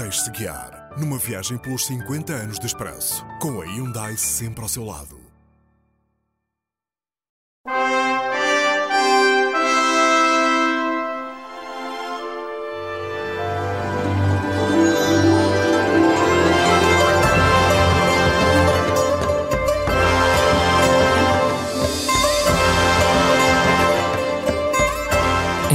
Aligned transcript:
Deixe-se 0.00 0.30
guiar 0.30 0.88
numa 0.96 1.18
viagem 1.18 1.58
pelos 1.58 1.84
50 1.84 2.32
anos 2.32 2.58
de 2.58 2.64
Expresso, 2.64 3.22
com 3.38 3.60
a 3.60 3.66
Hyundai 3.66 4.16
sempre 4.16 4.62
ao 4.62 4.68
seu 4.68 4.82
lado. 4.82 5.19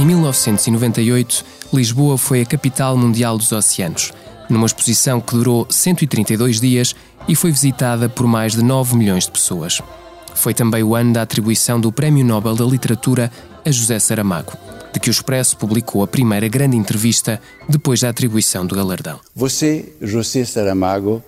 1998, 0.06 1.44
Lisboa 1.74 2.16
foi 2.16 2.40
a 2.40 2.46
capital 2.46 2.96
mundial 2.96 3.36
dos 3.36 3.50
oceanos, 3.50 4.12
numa 4.48 4.64
exposição 4.64 5.20
que 5.20 5.34
durou 5.34 5.66
132 5.68 6.60
dias 6.60 6.94
e 7.26 7.34
foi 7.34 7.50
visitada 7.50 8.08
por 8.08 8.24
mais 8.24 8.52
de 8.52 8.62
9 8.62 8.96
milhões 8.96 9.24
de 9.24 9.32
pessoas. 9.32 9.82
Foi 10.32 10.54
também 10.54 10.84
o 10.84 10.94
ano 10.94 11.12
da 11.12 11.22
atribuição 11.22 11.80
do 11.80 11.90
Prémio 11.90 12.24
Nobel 12.24 12.54
da 12.54 12.64
Literatura 12.64 13.32
a 13.64 13.70
José 13.72 13.98
Saramago, 13.98 14.52
de 14.92 15.00
que 15.00 15.10
o 15.10 15.10
Expresso 15.10 15.56
publicou 15.56 16.04
a 16.04 16.06
primeira 16.06 16.46
grande 16.46 16.76
entrevista 16.76 17.40
depois 17.68 18.00
da 18.00 18.08
atribuição 18.08 18.64
do 18.64 18.76
galardão. 18.76 19.18
Você, 19.34 19.92
José 20.00 20.44
Saramago, 20.44 21.20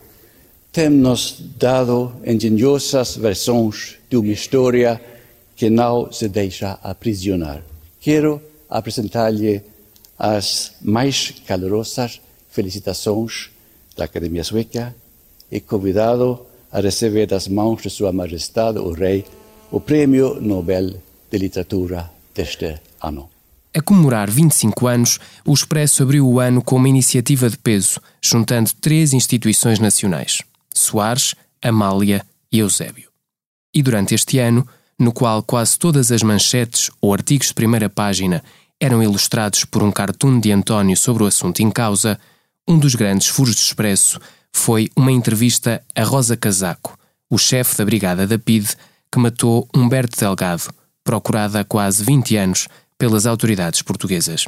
tem-nos 0.70 1.42
dado 1.58 2.12
engenhosas 2.24 3.16
versões 3.16 3.96
de 4.08 4.16
uma 4.16 4.30
história 4.30 5.00
que 5.56 5.68
não 5.68 6.12
se 6.12 6.28
deixa 6.28 6.78
aprisionar. 6.80 7.60
Quero 8.00 8.40
apresentar-lhe 8.68 9.62
as 10.18 10.72
mais 10.82 11.34
calorosas 11.46 12.20
felicitações 12.50 13.50
da 13.96 14.04
Academia 14.04 14.44
Sueca 14.44 14.94
e 15.50 15.60
convidado 15.60 16.46
a 16.70 16.80
receber 16.80 17.26
das 17.26 17.48
mãos 17.48 17.82
de 17.82 17.90
Sua 17.90 18.12
Majestade 18.12 18.78
o 18.78 18.92
Rei 18.92 19.24
o 19.70 19.80
Prêmio 19.80 20.40
Nobel 20.40 21.02
de 21.30 21.38
Literatura 21.38 22.10
deste 22.34 22.80
ano. 23.02 23.28
A 23.74 23.82
comemorar 23.82 24.30
25 24.30 24.86
anos, 24.86 25.20
o 25.44 25.52
Expresso 25.52 26.02
abriu 26.02 26.26
o 26.26 26.40
ano 26.40 26.62
com 26.62 26.76
uma 26.76 26.88
iniciativa 26.88 27.50
de 27.50 27.58
peso, 27.58 28.00
juntando 28.20 28.70
três 28.80 29.12
instituições 29.12 29.78
nacionais: 29.78 30.42
Soares, 30.74 31.34
Amália 31.62 32.24
e 32.50 32.60
Eusébio. 32.60 33.10
E 33.74 33.82
durante 33.82 34.14
este 34.14 34.38
ano, 34.38 34.66
no 34.98 35.12
qual 35.12 35.42
quase 35.42 35.78
todas 35.78 36.10
as 36.10 36.22
manchetes 36.22 36.90
ou 37.00 37.12
artigos 37.12 37.48
de 37.48 37.54
primeira 37.54 37.88
página 37.88 38.42
eram 38.80 39.02
ilustrados 39.02 39.64
por 39.64 39.82
um 39.82 39.92
cartoon 39.92 40.40
de 40.40 40.52
António 40.52 40.96
sobre 40.96 41.22
o 41.22 41.26
assunto 41.26 41.60
em 41.60 41.70
causa, 41.70 42.18
um 42.66 42.78
dos 42.78 42.94
grandes 42.94 43.28
furos 43.28 43.54
do 43.54 43.60
Expresso 43.60 44.20
foi 44.52 44.90
uma 44.96 45.12
entrevista 45.12 45.82
a 45.94 46.04
Rosa 46.04 46.36
Casaco, 46.36 46.98
o 47.30 47.38
chefe 47.38 47.76
da 47.76 47.84
Brigada 47.84 48.26
da 48.26 48.38
PIDE, 48.38 48.74
que 49.10 49.18
matou 49.18 49.68
Humberto 49.74 50.18
Delgado, 50.18 50.72
procurada 51.04 51.60
há 51.60 51.64
quase 51.64 52.04
20 52.04 52.36
anos 52.36 52.68
pelas 52.98 53.26
autoridades 53.26 53.82
portuguesas. 53.82 54.44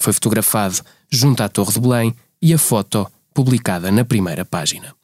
Foi 0.00 0.12
fotografado 0.12 0.80
junto 1.10 1.42
à 1.42 1.48
Torre 1.48 1.72
de 1.72 1.80
Belém 1.80 2.14
e 2.40 2.54
a 2.54 2.58
foto 2.58 3.10
publicada 3.34 3.90
na 3.90 4.04
primeira 4.04 4.44
página. 4.44 4.94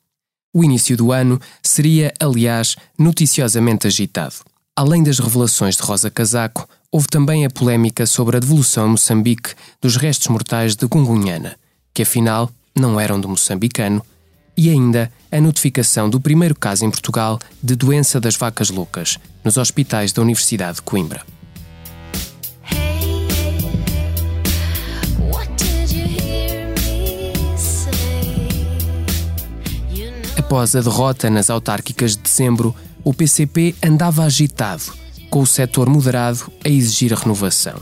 O 0.53 0.63
início 0.63 0.97
do 0.97 1.11
ano 1.11 1.41
seria, 1.63 2.13
aliás, 2.21 2.77
noticiosamente 2.97 3.87
agitado. 3.87 4.37
Além 4.77 5.05
das 5.05 5.21
revelações 5.21 5.77
de 5.77 5.85
Rosa 5.85 6.11
Casaco, 6.11 6.69
houve 6.91 7.07
também 7.07 7.47
a 7.47 7.51
polémica 7.51 8.05
sobre 8.07 8.37
a 8.37 8.41
devolução 8.41 8.87
a 8.87 8.89
Moçambique 8.89 9.55
dos 9.81 9.95
restos 9.95 10.27
mortais 10.27 10.75
de 10.75 10.85
Gungunhana, 10.85 11.55
que 11.95 12.03
afinal 12.03 12.51
não 12.75 12.99
eram 12.99 13.21
do 13.21 13.29
moçambicano, 13.29 14.05
e 14.57 14.69
ainda 14.69 15.13
a 15.31 15.41
notificação 15.41 16.11
do 16.11 16.21
primeiro 16.21 16.57
caso 16.57 16.85
em 16.85 16.91
Portugal 16.91 17.39
de 17.63 17.77
doença 17.77 18.21
das 18.21 18.35
vacas 18.35 18.69
loucas, 18.69 19.17
nos 19.45 19.57
hospitais 19.57 20.13
da 20.13 20.23
Universidade 20.23 20.79
de 20.79 20.83
Coimbra. 20.83 21.25
Após 30.37 30.75
a 30.75 30.81
derrota 30.81 31.31
nas 31.31 31.49
autárquicas 31.49 32.17
de 32.17 32.23
dezembro, 32.23 32.75
o 33.05 33.13
PCP 33.13 33.75
andava 33.85 34.25
agitado, 34.25 34.83
com 35.29 35.41
o 35.41 35.47
setor 35.47 35.89
moderado 35.89 36.51
a 36.65 36.69
exigir 36.69 37.13
a 37.13 37.17
renovação. 37.17 37.75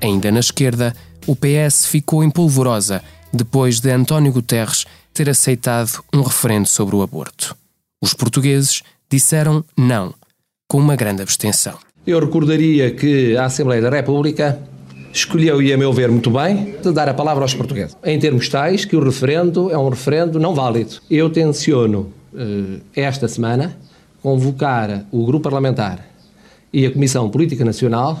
Ainda 0.00 0.30
na 0.30 0.40
esquerda, 0.40 0.94
o 1.26 1.34
PS 1.34 1.86
ficou 1.86 2.22
em 2.22 2.30
polvorosa 2.30 3.02
depois 3.32 3.80
de 3.80 3.90
António 3.90 4.32
Guterres 4.32 4.84
ter 5.12 5.30
aceitado 5.30 6.02
um 6.12 6.20
referendo 6.20 6.68
sobre 6.68 6.94
o 6.94 7.02
aborto. 7.02 7.56
Os 8.02 8.12
portugueses 8.12 8.82
disseram 9.10 9.64
não, 9.76 10.14
com 10.68 10.78
uma 10.78 10.94
grande 10.94 11.22
abstenção. 11.22 11.78
Eu 12.06 12.20
recordaria 12.20 12.90
que 12.90 13.36
a 13.36 13.46
Assembleia 13.46 13.82
da 13.82 13.90
República 13.90 14.60
escolheu, 15.12 15.62
e 15.62 15.72
a 15.72 15.78
meu 15.78 15.92
ver 15.92 16.10
muito 16.10 16.30
bem, 16.30 16.76
de 16.82 16.92
dar 16.92 17.08
a 17.08 17.14
palavra 17.14 17.42
aos 17.42 17.54
portugueses. 17.54 17.96
Em 18.04 18.18
termos 18.18 18.48
tais, 18.48 18.84
que 18.84 18.94
o 18.94 19.02
referendo 19.02 19.70
é 19.70 19.78
um 19.78 19.88
referendo 19.88 20.38
não 20.38 20.54
válido. 20.54 20.96
Eu 21.10 21.30
tenciono, 21.30 22.12
eh, 22.34 22.80
esta 22.94 23.26
semana, 23.26 23.76
convocar 24.26 25.06
o 25.12 25.24
Grupo 25.24 25.44
Parlamentar 25.44 26.04
e 26.72 26.84
a 26.84 26.90
Comissão 26.90 27.30
Política 27.30 27.64
Nacional 27.64 28.20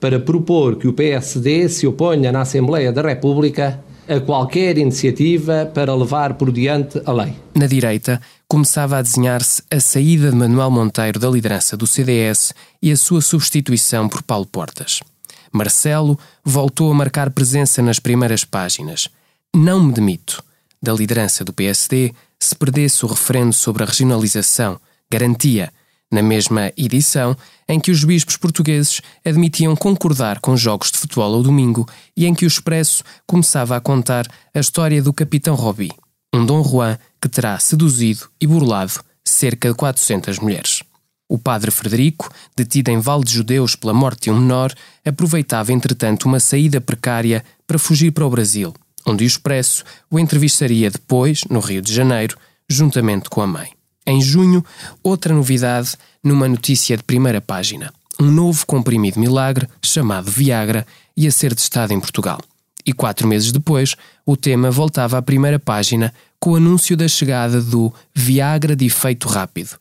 para 0.00 0.18
propor 0.18 0.76
que 0.76 0.88
o 0.88 0.92
PSD 0.94 1.68
se 1.68 1.86
oponha 1.86 2.32
na 2.32 2.40
Assembleia 2.40 2.90
da 2.90 3.02
República 3.02 3.78
a 4.08 4.18
qualquer 4.20 4.78
iniciativa 4.78 5.70
para 5.74 5.94
levar 5.94 6.32
por 6.32 6.50
diante 6.50 6.98
a 7.04 7.12
lei. 7.12 7.34
Na 7.54 7.66
direita, 7.66 8.22
começava 8.48 8.96
a 8.96 9.02
desenhar-se 9.02 9.62
a 9.70 9.78
saída 9.80 10.30
de 10.30 10.36
Manuel 10.36 10.70
Monteiro 10.70 11.18
da 11.18 11.28
liderança 11.28 11.76
do 11.76 11.86
CDS 11.86 12.54
e 12.80 12.90
a 12.90 12.96
sua 12.96 13.20
substituição 13.20 14.08
por 14.08 14.22
Paulo 14.22 14.46
Portas. 14.46 15.00
Marcelo 15.52 16.18
voltou 16.42 16.90
a 16.90 16.94
marcar 16.94 17.28
presença 17.28 17.82
nas 17.82 17.98
primeiras 17.98 18.46
páginas. 18.46 19.10
Não 19.54 19.84
me 19.84 19.92
demito. 19.92 20.42
Da 20.82 20.94
liderança 20.94 21.44
do 21.44 21.52
PSD, 21.52 22.14
se 22.40 22.54
perdesse 22.54 23.04
o 23.04 23.08
referendo 23.08 23.52
sobre 23.52 23.82
a 23.82 23.86
regionalização, 23.86 24.80
garantia, 25.14 25.72
na 26.10 26.22
mesma 26.22 26.72
edição, 26.76 27.36
em 27.68 27.78
que 27.78 27.90
os 27.90 28.04
bispos 28.04 28.36
portugueses 28.36 29.00
admitiam 29.24 29.74
concordar 29.76 30.40
com 30.40 30.56
jogos 30.56 30.90
de 30.90 30.98
futebol 30.98 31.34
ao 31.34 31.42
domingo 31.42 31.88
e 32.16 32.26
em 32.26 32.34
que 32.34 32.44
o 32.44 32.48
Expresso 32.48 33.04
começava 33.26 33.76
a 33.76 33.80
contar 33.80 34.26
a 34.52 34.60
história 34.60 35.00
do 35.00 35.12
Capitão 35.12 35.54
Robi, 35.54 35.90
um 36.34 36.44
Dom 36.44 36.62
Juan 36.64 36.98
que 37.20 37.28
terá 37.28 37.58
seduzido 37.58 38.28
e 38.40 38.46
burlado 38.46 39.00
cerca 39.24 39.68
de 39.68 39.74
400 39.74 40.40
mulheres. 40.40 40.82
O 41.28 41.38
padre 41.38 41.70
Frederico, 41.70 42.28
detido 42.56 42.90
em 42.90 42.98
Val 42.98 43.24
de 43.24 43.32
Judeus 43.32 43.74
pela 43.74 43.94
morte 43.94 44.24
de 44.24 44.30
um 44.30 44.40
menor, 44.40 44.74
aproveitava 45.04 45.72
entretanto 45.72 46.26
uma 46.26 46.38
saída 46.38 46.80
precária 46.80 47.42
para 47.66 47.78
fugir 47.78 48.12
para 48.12 48.26
o 48.26 48.30
Brasil, 48.30 48.74
onde 49.06 49.24
o 49.24 49.26
Expresso 49.26 49.84
o 50.10 50.18
entrevistaria 50.18 50.90
depois, 50.90 51.44
no 51.48 51.60
Rio 51.60 51.80
de 51.80 51.92
Janeiro, 51.92 52.36
juntamente 52.68 53.30
com 53.30 53.40
a 53.40 53.46
mãe. 53.46 53.70
Em 54.06 54.20
junho, 54.20 54.64
outra 55.02 55.34
novidade 55.34 55.96
numa 56.22 56.48
notícia 56.48 56.96
de 56.96 57.02
primeira 57.02 57.40
página. 57.40 57.92
Um 58.20 58.30
novo 58.30 58.66
comprimido 58.66 59.18
milagre, 59.18 59.68
chamado 59.82 60.30
Viagra, 60.30 60.86
ia 61.16 61.30
ser 61.30 61.54
testado 61.54 61.92
em 61.92 62.00
Portugal. 62.00 62.40
E 62.86 62.92
quatro 62.92 63.26
meses 63.26 63.50
depois, 63.50 63.96
o 64.26 64.36
tema 64.36 64.70
voltava 64.70 65.16
à 65.16 65.22
primeira 65.22 65.58
página 65.58 66.12
com 66.38 66.50
o 66.50 66.56
anúncio 66.56 66.96
da 66.96 67.08
chegada 67.08 67.60
do 67.62 67.92
Viagra 68.14 68.76
de 68.76 68.84
efeito 68.84 69.26
rápido. 69.26 69.78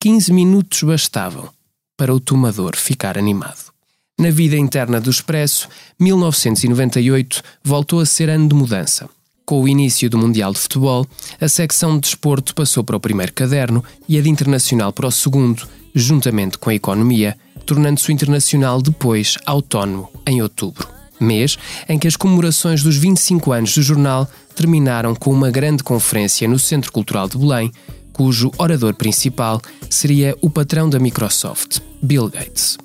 15 0.00 0.32
minutos 0.32 0.82
bastavam 0.82 1.48
para 1.96 2.12
o 2.12 2.18
tomador 2.18 2.76
ficar 2.76 3.16
animado. 3.16 3.70
Na 4.18 4.30
vida 4.30 4.56
interna 4.56 5.00
do 5.00 5.10
Expresso, 5.10 5.68
1998 5.98 7.42
voltou 7.62 8.00
a 8.00 8.06
ser 8.06 8.28
ano 8.28 8.48
de 8.48 8.54
mudança. 8.54 9.08
Com 9.50 9.62
o 9.62 9.68
início 9.68 10.08
do 10.08 10.16
Mundial 10.16 10.52
de 10.52 10.60
Futebol, 10.60 11.04
a 11.40 11.48
secção 11.48 11.94
de 11.94 12.02
desporto 12.02 12.54
passou 12.54 12.84
para 12.84 12.96
o 12.96 13.00
primeiro 13.00 13.32
caderno 13.32 13.82
e 14.08 14.16
a 14.16 14.22
de 14.22 14.28
internacional 14.28 14.92
para 14.92 15.08
o 15.08 15.10
segundo, 15.10 15.66
juntamente 15.92 16.56
com 16.56 16.70
a 16.70 16.74
economia, 16.74 17.36
tornando-se 17.66 18.08
o 18.08 18.12
internacional 18.12 18.80
depois 18.80 19.36
autónomo, 19.44 20.08
em 20.24 20.40
outubro. 20.40 20.86
Mês 21.18 21.58
em 21.88 21.98
que 21.98 22.06
as 22.06 22.14
comemorações 22.14 22.84
dos 22.84 22.96
25 22.96 23.50
anos 23.50 23.74
do 23.74 23.82
jornal 23.82 24.30
terminaram 24.54 25.16
com 25.16 25.32
uma 25.32 25.50
grande 25.50 25.82
conferência 25.82 26.46
no 26.46 26.56
Centro 26.56 26.92
Cultural 26.92 27.28
de 27.28 27.36
Belém, 27.36 27.72
cujo 28.12 28.52
orador 28.56 28.94
principal 28.94 29.60
seria 29.90 30.36
o 30.40 30.48
patrão 30.48 30.88
da 30.88 31.00
Microsoft, 31.00 31.80
Bill 32.00 32.28
Gates. 32.28 32.78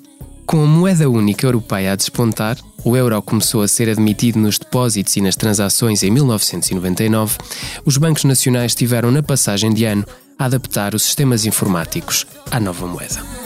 Com 0.46 0.62
a 0.62 0.66
moeda 0.66 1.10
única 1.10 1.44
europeia 1.44 1.92
a 1.92 1.96
despontar, 1.96 2.56
o 2.84 2.96
euro 2.96 3.20
começou 3.20 3.62
a 3.62 3.68
ser 3.68 3.88
admitido 3.88 4.38
nos 4.38 4.58
depósitos 4.58 5.16
e 5.16 5.20
nas 5.20 5.34
transações 5.34 6.04
em 6.04 6.10
1999, 6.12 7.36
os 7.84 7.96
bancos 7.96 8.22
nacionais 8.22 8.72
tiveram 8.72 9.10
na 9.10 9.24
passagem 9.24 9.74
de 9.74 9.84
ano 9.84 10.06
a 10.38 10.44
adaptar 10.44 10.94
os 10.94 11.02
sistemas 11.02 11.44
informáticos 11.44 12.24
à 12.48 12.60
nova 12.60 12.86
moeda. 12.86 13.45